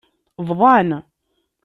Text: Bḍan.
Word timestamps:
Bḍan. 0.47 0.89